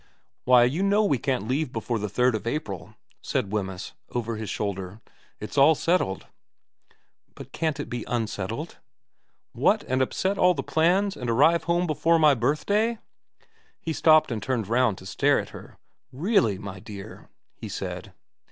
[0.45, 3.51] 'Why, you know we can't leave before the 3rd of 156 VERA OT April,' said
[3.51, 4.99] Wemyss, over his shoulder.'
[5.39, 6.25] It's all settled.''
[7.35, 8.77] But can't it be unsettled?'
[9.33, 12.97] * What, and upset all the plans, and arrive home before my birthday?'
[13.79, 15.77] He stopped and turned round to stare at her.
[15.99, 17.29] * Really, my dear'
[17.61, 18.11] he said.